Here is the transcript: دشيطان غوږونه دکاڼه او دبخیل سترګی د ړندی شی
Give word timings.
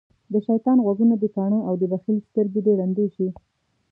دشيطان 0.33 0.77
غوږونه 0.85 1.15
دکاڼه 1.23 1.59
او 1.67 1.73
دبخیل 1.81 2.17
سترګی 2.29 2.61
د 2.63 2.67
ړندی 2.79 3.07
شی 3.15 3.27